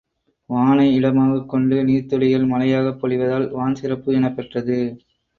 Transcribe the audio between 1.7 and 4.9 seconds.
நீர்த்துளிகள் மழையாகப் பொழிவதால் வான் சிறப்பு எனப்பெற்றது.